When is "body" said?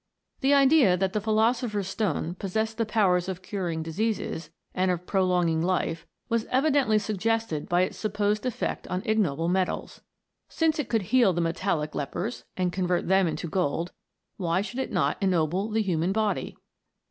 16.13-16.57